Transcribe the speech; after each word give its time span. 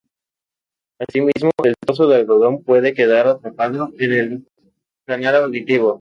Asimismo, 0.99 1.51
el 1.63 1.75
trozo 1.79 2.07
de 2.07 2.15
algodón 2.15 2.63
puede 2.63 2.95
quedar 2.95 3.27
atrapado 3.27 3.89
en 3.99 4.11
el 4.13 4.47
canal 5.05 5.35
auditivo. 5.35 5.89